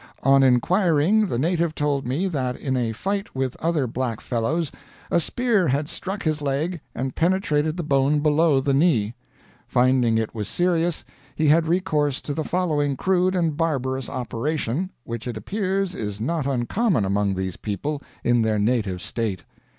On 0.23 0.41
inquiring, 0.41 1.27
the 1.27 1.37
native 1.37 1.75
told 1.75 2.07
me 2.07 2.27
that 2.27 2.55
in 2.59 2.75
a 2.75 2.91
fight 2.91 3.35
with 3.35 3.55
other 3.57 3.85
black 3.85 4.19
fellows 4.19 4.71
a 5.11 5.19
spear 5.19 5.67
had 5.67 5.87
struck 5.87 6.23
his 6.23 6.41
leg 6.41 6.81
and 6.95 7.13
penetrated 7.13 7.77
the 7.77 7.83
bone 7.83 8.19
below 8.19 8.59
the 8.59 8.73
knee. 8.73 9.13
Finding 9.67 10.17
it 10.17 10.33
was 10.33 10.47
serious, 10.47 11.05
he 11.35 11.49
had 11.49 11.67
recourse 11.67 12.19
to 12.21 12.33
the 12.33 12.43
following 12.43 12.97
crude 12.97 13.35
and 13.35 13.55
barbarous 13.57 14.09
operation, 14.09 14.89
which 15.03 15.27
it 15.27 15.37
appears 15.37 15.93
is 15.93 16.19
not 16.19 16.47
uncommon 16.47 17.05
among 17.05 17.35
these 17.35 17.55
people 17.57 18.01
in 18.23 18.41
their 18.41 18.57
native 18.57 19.03
state. 19.03 19.43